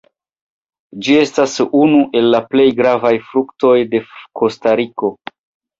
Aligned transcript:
Ĝi 1.07 1.17
estas 1.25 1.53
unu 1.81 2.01
el 2.21 2.31
la 2.37 2.41
plej 2.55 2.67
gravaj 2.81 3.15
fruktoj 3.29 3.79
de 3.95 4.05
Kostariko. 4.43 5.17